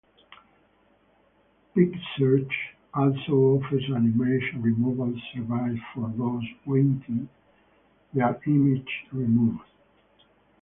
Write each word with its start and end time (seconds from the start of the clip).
Picsearch 1.75 2.51
also 2.91 3.31
offers 3.35 3.83
an 3.89 4.11
image 4.15 4.51
removal 4.55 5.13
service 5.31 5.79
for 5.93 6.11
those 6.17 6.43
wanting 6.65 7.29
their 8.11 8.39
images 8.47 8.87
removed. 9.11 9.59